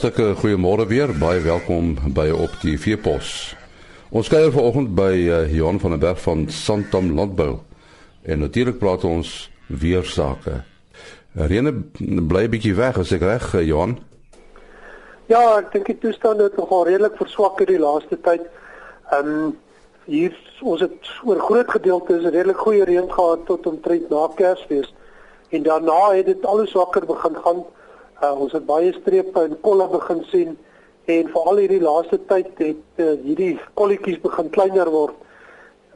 [0.00, 1.10] Hartlike goeiemôre weer.
[1.12, 3.52] Baie welkom by op die Veepos.
[4.08, 7.58] Ons kuier vanoggend by uh, Johan van der Berg van Santam Landbou.
[8.24, 10.62] En natuurlik praat ons weer sake.
[11.36, 13.98] Rene bly 'n bietjie weg as ek reg, uh, Johan.
[15.28, 18.48] Ja, ek dink die toestand het nogal redelik verswak hierdie laaste tyd.
[19.12, 19.58] Ehm um,
[20.08, 20.32] hier
[20.62, 24.94] ons het oor groot gedeeltes redelik goeie reën gehad tot omtrent na Kersfees.
[25.50, 27.60] En daarna het dit al hoe swakker begin gaan.
[28.20, 30.56] Uh, ons het baie strepe en kolle begin sien
[31.08, 35.16] en veral hierdie laaste tyd het uh, hierdie kolletjies begin kleiner word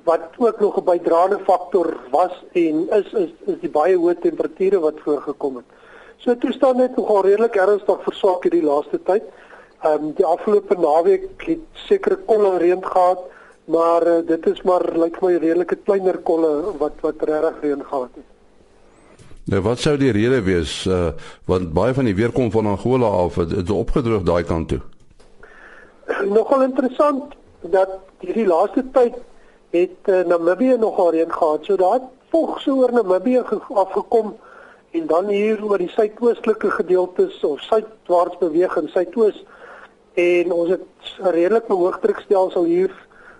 [0.08, 4.80] wat ook nog 'n bydraende faktor was en is is is die baie hoë temperature
[4.80, 5.68] wat voorgekom het.
[6.16, 9.24] So toestand het nogal redelik ernstig verswak hierdie laaste tyd.
[9.82, 13.20] Ehm um, die afgelope naweek het sekere kolle reën gehad,
[13.64, 17.84] maar uh, dit is maar lyk like my redelike kleiner kolle wat wat regtig reën
[17.84, 18.33] gehad het.
[19.44, 21.12] Nou wat sou die rede wees uh
[21.44, 24.80] want baie van die weer kom van Angola af het dit opgedroog daai kant toe.
[26.28, 29.20] Nogal interessant dat hierdie laaste tyd
[29.70, 31.64] het uh, Namibië nogal reën gehad.
[31.64, 32.00] So daar
[32.32, 34.36] volg so oor Namibië afgekom
[34.90, 39.44] en dan hier oor die suidoostelike gedeeltes of suidwaarts beweeg in suidoos
[40.14, 42.92] en ons het 'n redelike hoëdrukstelsel hier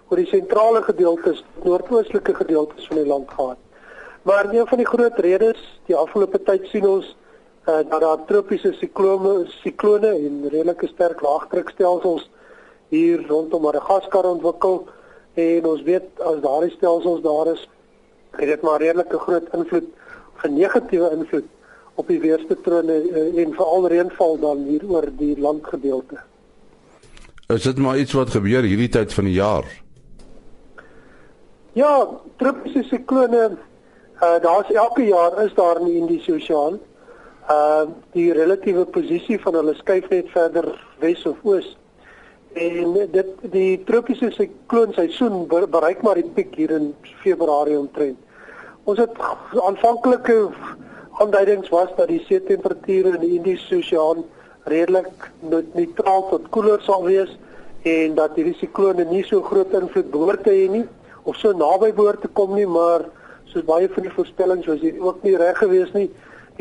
[0.09, 3.64] oor die sentrale gedeeltes, noordoostelike gedeeltes van die land gehad.
[4.25, 7.11] Maar een van die groot redes, die afgelope tyd sien ons
[7.69, 12.31] uh, dat daar tropiese siklone, siklone en redelike sterk laagdrukstelsels
[12.89, 14.87] hier rondom Madagaskar ontwikkel
[15.35, 17.67] en ons weet as daardie stelsels daar is,
[18.39, 19.91] het dit maar redelike groot invloed,
[20.45, 21.51] 'n negatiewe invloed
[21.95, 26.19] op die weerpatrone uh, en veral reënval dan hier oor die landgedeelte.
[27.49, 29.69] Is dit maar iets wat gebeur hierdie tyd van die jaar?
[31.73, 33.57] Ja, tropiese siklone
[34.23, 36.79] Uh daar's elke jaar is daar in die Indiese Oseaan
[37.51, 40.69] uh die relatiewe posisie van hulle skuif net verder
[41.03, 41.77] wes of oos.
[42.53, 48.19] En dit die tropiese sikloonseisoen bereik maar die piek hier in Februarie omtrent.
[48.85, 49.19] Ons het
[49.67, 50.49] aanvanklike
[51.19, 54.23] aanduidings was dat die see temperature in die Indiese Oseaan
[54.71, 55.31] redelik
[55.75, 57.35] neutraal tot koeler sal wees
[57.83, 60.87] en dat hierdie siklone nie so groot invloed behoort te hê nie
[61.25, 63.05] of so naby behoort te kom nie, maar
[63.55, 66.09] soos baie van die voorspellings was hier ook nie reg gewees nie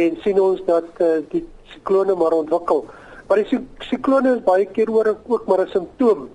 [0.01, 1.43] en sien ons dat uh, die
[1.73, 2.85] siklone maar ontwikkel.
[3.27, 3.59] Maar die
[3.89, 6.29] siklone is baie keer oor ook maar 'n simptoom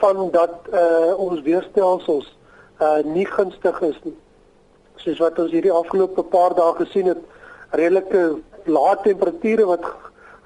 [0.00, 2.36] van dat uh, ons weerstelsels
[2.80, 4.16] uh, nie gunstig is nie.
[4.96, 7.18] Soos wat ons hierdie afgelope paar dae gesien het,
[7.70, 9.84] redelike lae temperature wat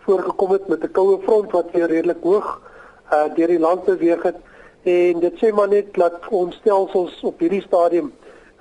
[0.06, 2.60] voorgekom het met 'n koue front wat weer redelik hoog
[3.12, 4.36] uh, deur die land beweeg het
[4.82, 8.12] en dit sê maar net dat ons stelsels op hierdie stadium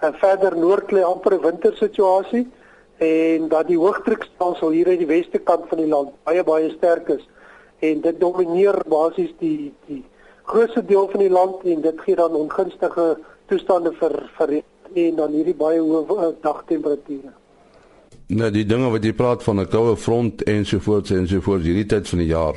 [0.01, 2.47] en verder noord lê amper 'n wintersituasie
[2.97, 7.09] en dat die hoëdrukstelsel hier uit die weste kant van die land baie baie sterk
[7.09, 7.27] is
[7.79, 10.03] en dit domineer basies die die
[10.43, 14.61] grootste deel van die land en dit gee dan ongunstige toestande vir vir
[14.93, 17.31] en dan hierdie baie hoë uh, dagtemperature.
[18.31, 21.39] Nou die dinge wat jy praat van 'n koue front en so voort en so
[21.41, 22.55] voort hierdie tyd van die jaar,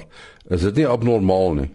[0.48, 1.70] is dit nie abnormaal nie.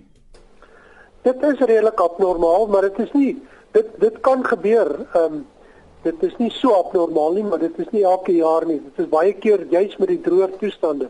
[1.23, 3.37] Dit is redelik abnormaal, maar dit is nie
[3.71, 5.07] dit dit kan gebeur.
[5.13, 5.45] Ehm um,
[6.03, 8.79] dit is nie so abnormaal nie, maar dit is nie elke jaar nie.
[8.79, 11.09] Dit is baie keer juis met die droër toestande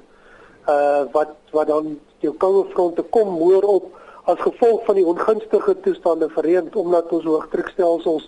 [0.69, 3.85] uh wat wat dan jou koue fronte kom hoor op
[4.29, 8.27] as gevolg van die ongunstige toestande verreend omdat ons hoëdrukstelsels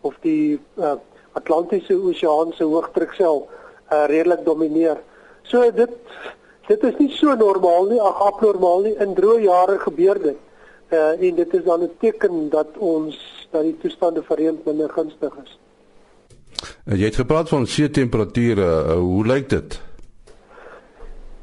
[0.00, 0.96] of die uh
[1.38, 5.00] Atlantiese Oseaan se hoëdruksel uh redelik domineer.
[5.42, 5.94] So dit
[6.68, 8.96] dit is nie so normaal nie, ag abnormaal nie.
[9.00, 10.44] In droë jare gebeur dit.
[10.92, 13.16] Uh en dit is dan 'n teken dat ons
[13.50, 15.58] dat die toestande verreend minder gunstig is.
[16.84, 19.80] En jy het gepraat van see temperature, uh, hoe lyk dit?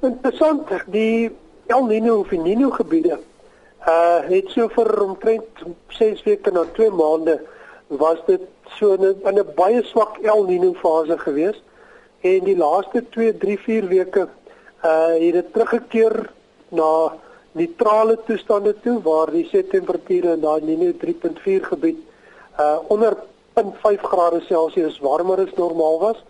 [0.02, 1.32] Interessant, die
[1.68, 3.20] El Niño of Niño gebiede
[3.88, 5.62] uh het so vir omtrent
[5.94, 7.36] 6 weke na 2 maande
[8.02, 8.42] was dit
[8.78, 11.62] so in 'n in 'n baie swak El Niño fase gewees
[12.22, 14.28] en die laaste 2 3 4 weke
[14.84, 16.30] uh het dit teruggekeer
[16.70, 17.14] na
[17.52, 22.00] neutrale toestande toe waar die see temperature in daai Niño 3.4 gebied
[22.60, 23.18] uh onder
[23.56, 26.24] 0.5 grade Celsius warmer as normaal was.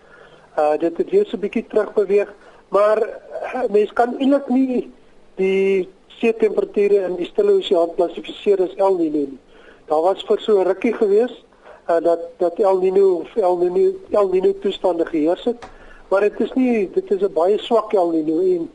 [0.58, 2.34] Uh dit het weer so 'n bietjie terug beweeg,
[2.70, 4.92] maar uh, mens kan eintlik nie
[5.36, 9.40] die see temperature in die Stille Oseaan klassifiseer as El Niño nie.
[9.88, 11.44] Daar was vir so 'n rukkie gewees
[11.90, 15.66] uh dat dat El Niño of El Niño El Niño toestande geheers het,
[16.10, 18.70] maar dit is nie dit is 'n baie swak El Niño en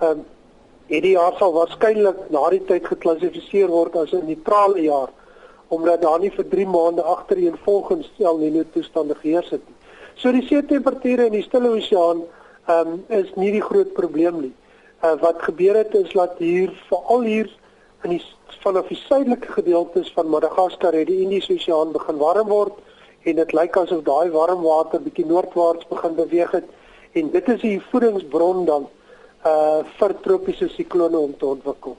[0.00, 0.24] um
[0.86, 5.10] hierdie jaar sal waarskynlik na die tyd geklassifiseer word as 'n neutrale jaar
[5.68, 9.74] omdat daar nie vir 3 maande agtereen volgens El Niño toestande geheers het nie.
[10.16, 12.22] So die see temperature in die Stille Oseaan
[12.66, 14.54] ehm um, is nie die groot probleem nie.
[15.04, 17.50] Uh, wat gebeur het is dat hier veral hier
[18.02, 18.22] in die
[18.62, 22.80] vanaf die suidelike gedeeltes van Madagaskar het die Indiese Oseaan begin warm word
[23.26, 26.72] en dit lyk asof daai warm water bietjie noordwaarts begin beweeg het
[27.20, 28.88] en dit is die voedingsbron dan
[29.46, 31.96] uh vir tropiese siklone om te ontwikkel.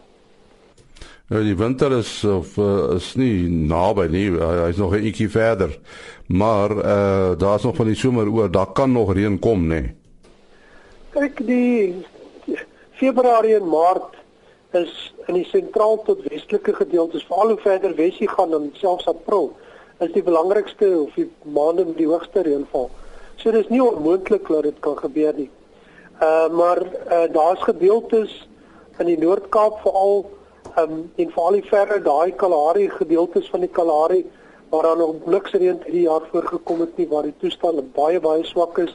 [1.28, 5.28] Nou die winter is of uh, is nie naby nie, hy is nog 'n bietjie
[5.28, 5.74] verder.
[6.28, 9.82] Maar uh daar's nog van die somer oor, daar kan nog reën kom, nê.
[9.82, 9.96] Nee.
[11.10, 12.06] Kyk, die
[12.92, 14.16] Februarie en Maart
[14.72, 19.08] is in die sentraal tot westelike gedeeltes, veral hoe verder wes jy gaan dan selfs
[19.08, 19.52] April,
[20.00, 22.90] is die belangrikste of die maande met die hoogste reënval.
[23.36, 25.50] So dis nie onmoontlik dat dit kan gebeur nie.
[26.22, 28.48] Uh maar uh daar's gedeeltes
[29.00, 30.37] in die Noord-Kaap veral
[30.78, 34.26] um, en veral die verre daai Kalahari gedeeltes van die Kalahari
[34.70, 38.44] waar daar nog niks reën hierdie jaar voorgekom het nie waar die toestande baie baie
[38.46, 38.94] swak is.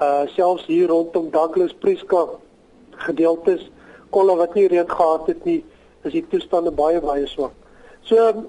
[0.00, 2.26] Uh selfs hier rondom Douglas Prieska
[3.06, 3.66] gedeeltes
[4.14, 5.64] kolle wat nie reën gehad het nie,
[6.04, 7.52] is die toestande baie baie swak.
[8.02, 8.46] So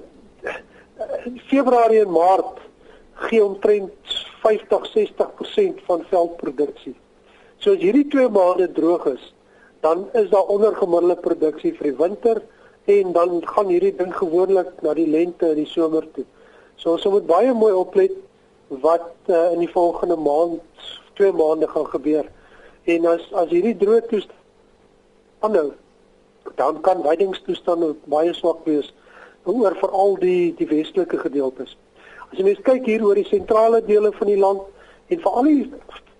[1.50, 2.62] Februarie en Maart
[3.27, 6.95] gee omtrent 50-60% van veldproduksie.
[7.62, 9.33] So as hierdie twee maande droog is,
[9.81, 12.41] dan is daar ondergemiddelde produksie vir die winter
[12.86, 16.25] en dan gaan hierdie ding gewoonlik na die lente en die somer toe.
[16.75, 18.16] So ons moet baie mooi oplet
[18.81, 20.62] wat uh, in die volgende maand,
[21.13, 22.25] twee maande gaan gebeur.
[22.89, 24.39] En as as hierdie droë toestand
[25.45, 25.72] aanhou,
[26.56, 28.92] dan kan weidingstoestande baie swak wees
[29.50, 31.77] oor veral die die westelike gedeeltes.
[32.30, 34.62] As jy mens kyk hier oor die sentrale dele van die land
[35.12, 35.69] en veral die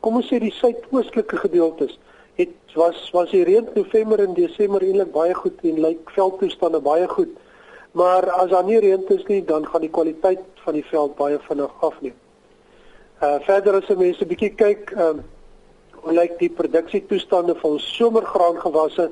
[0.02, 1.98] kom ons sê die suidoostelike gedeeltes,
[2.36, 7.08] het was was die reën November en Desember eintlik baie goed en lyk veldtoestande baie
[7.08, 7.32] goed.
[7.92, 11.40] Maar as daar nie reën is nie, dan gaan die kwaliteit van die veld baie
[11.48, 12.16] vinnig afneem.
[13.22, 15.28] Uh verder as mense bietjie kyk, ehm uh,
[16.02, 19.12] hoe lyk die produksietoestande van somergraangewasse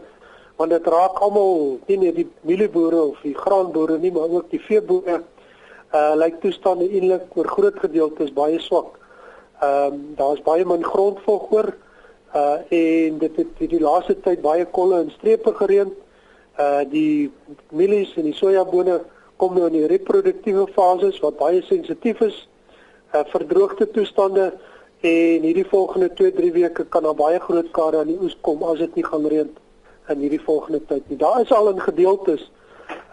[0.58, 4.60] want dit raak almal nie net die mielieboere of die graanboere nie, maar ook die
[4.60, 5.22] veeboere.
[5.94, 8.98] Uh lyk toestande eintlik oor groot gedeeltes baie swak.
[9.60, 11.89] Ehm um, daar's baie min grondvog oor uh
[12.34, 15.92] en dit het die, die laaste tyd baie kolle en strepe gereën.
[16.60, 17.32] Uh die
[17.72, 19.00] mielies en die sojabone
[19.40, 22.42] kom nou in die reproduktiewe fases wat baie sensitief is
[23.14, 24.52] uh vir droogte toestande
[25.00, 28.82] en hierdie volgende 2-3 weke kan daar baie groot skade aan die oes kom as
[28.84, 29.50] dit nie gaan reën
[30.10, 31.18] in hierdie volgende tyd nie.
[31.18, 32.52] Daar is al in gedeeltes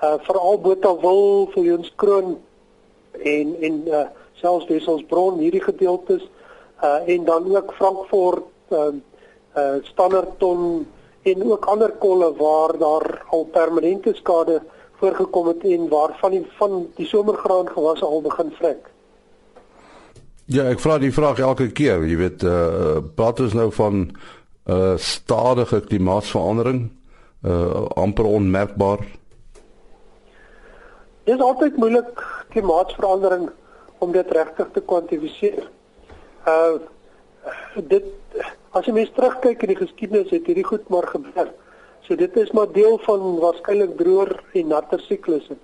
[0.02, 2.36] uh veral Botawil, Viljoenskroon
[3.22, 4.04] en en uh
[4.42, 6.26] selfs Wesselsbron hierdie gedeeltes
[6.82, 8.94] uh en dan ook Frankfurt uh,
[9.56, 10.86] uh Standerton
[11.22, 14.62] en ook ander kolle waar daar al permanente skade
[15.00, 18.90] voorgekom het en waar van die van die somergraan gewasse al begin vrek.
[20.46, 24.10] Ja, ek vra die vraag elke keer, jy weet, uh praat ons nou van 'n
[24.70, 26.90] uh, stadige klimaatsverandering,
[27.42, 29.02] uh amper onmerkbaar.
[31.24, 33.50] Dit is altyd moeilik klimaatsverandering
[33.98, 35.70] om dit regtig te kwantifiseer.
[36.46, 36.78] Uh
[37.88, 38.04] dit
[38.70, 41.52] as jy mens terugkyk in die geskiedenis het hierdie goed maar gebeur.
[42.06, 45.56] So dit is maar deel van waarskynlik droër en natter siklusse.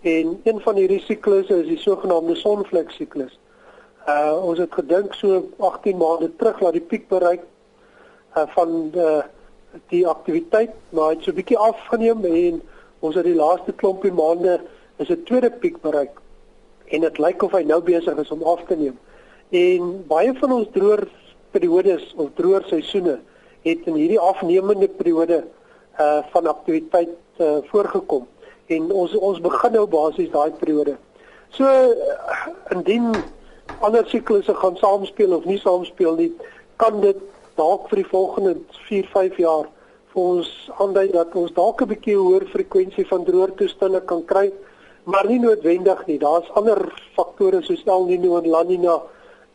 [0.00, 3.38] En een van hierdie siklusse is die sogenaamde sonvlek siklus.
[4.08, 7.42] Uh ons het gedink so 18 maande terug dat die piek bereik
[8.36, 9.10] uh van die
[9.88, 12.62] die aktiwiteit maar het so 'n bietjie afgeneem en
[12.98, 14.60] ons het die laaste klompie maande
[14.96, 16.20] is 'n tweede piek bereik
[16.84, 18.98] en dit lyk of hy nou besig is om af te neem.
[19.50, 21.06] En baie van ons droër
[21.56, 23.14] periodes of droër seisoene
[23.64, 25.44] het in hierdie afnemende periode
[25.98, 28.26] uh van aktiwiteit uh voorgekom
[28.68, 30.98] en ons ons begin nou basies daai periode.
[31.56, 33.14] So uh, indien
[33.80, 36.30] ander siklusse gaan saamspeel of nie saamspeel nie,
[36.76, 37.16] kan dit
[37.56, 39.66] dalk vir die volgende 4, 5 jaar
[40.12, 44.52] vir ons aandui dat ons dalk 'n bietjie hoër frekwensie van droër toestande kan kry,
[45.04, 46.18] maar nie noodwendig nie.
[46.18, 49.00] Daar's ander faktore soos El Niño en La Niña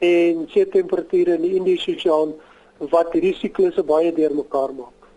[0.04, 2.34] en see temperature in die Indiese Oseaan
[2.92, 5.10] wat hierdie siklusse baie deurmekaar maak.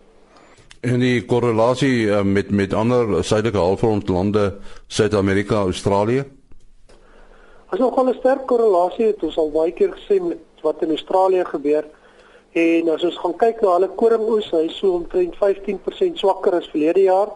[0.87, 4.45] En die korrelasie uh, met met ander suidelike halfrondlande,
[4.87, 6.23] Suid-Amerika, Australië?
[7.69, 11.43] As ons 'n sterk korrelasie het, ons al baie keer gesê met wat in Australië
[11.45, 11.85] gebeur
[12.51, 17.03] en as ons gaan kyk na hulle koringoes, hy so omtrent 15% swakker as verlede
[17.03, 17.27] jaar.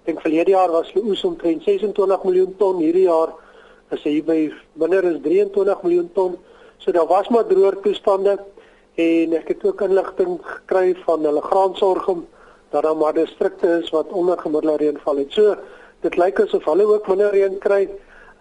[0.00, 3.36] Ek dink verlede jaar was hulle oes omtrent 26 miljoen ton, hierdie jaar
[3.90, 4.38] as hy by
[4.78, 6.36] minder as 23 miljoen ton.
[6.78, 8.38] So daar was maar droër toestande
[9.00, 12.26] en ek het ook inligting gekry van hulle graansorgum
[12.70, 15.32] dat daar maar distrikte is wat onder gemiddelde reënval het.
[15.32, 15.56] So
[16.00, 17.88] dit lyk asof hulle ook minder reën kry.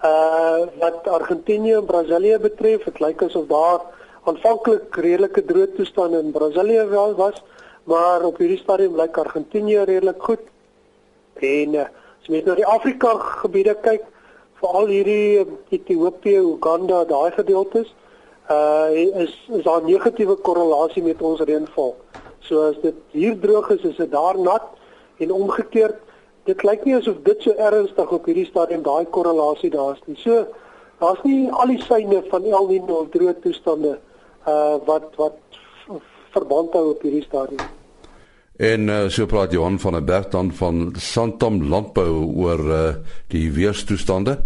[0.05, 3.81] Uh wat Argentinië en Brasilië betref, dit lyk asof daar
[4.29, 7.41] aanvanklik redelike droë toestand in Brasilië wel was,
[7.83, 10.45] maar op hierdie stadium lyk Argentinië redelik goed.
[11.39, 11.87] En uh,
[12.21, 14.05] as mens na die Afrika gebiede kyk,
[14.59, 17.95] veral hierdie ehm, Ethiopië, Uganda, daai gedeeltes
[18.49, 18.89] uh
[19.23, 21.95] is is daar negatiewe korrelasie met ons reënval.
[22.39, 24.65] So as dit hier droog is, is dit daar nat
[25.17, 25.99] en omgekeerd.
[26.49, 30.17] Dit lyk nie asof dit so ernstig op hierdie stadium daai korrelasie daar's nie.
[30.17, 30.47] So
[31.03, 33.99] daar's nie al die syne van El Nino of droë toestande
[34.47, 35.37] uh wat wat
[36.33, 37.78] verband hou op hierdie stadium.
[38.59, 42.79] En uh, so praat Johan van der Berg dan van Santam landbou oor uh,
[43.31, 44.41] die weerstoestande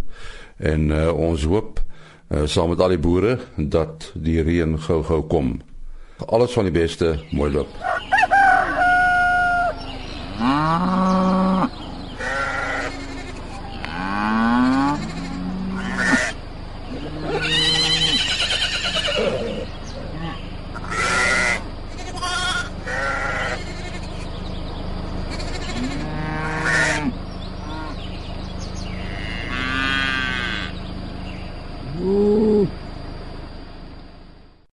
[0.57, 5.55] en uh, ons hoop uh, saam met al die boere dat die reën gou-gou kom.
[6.29, 7.73] Alles van die beste, mooi loop.
[10.37, 11.12] Ah.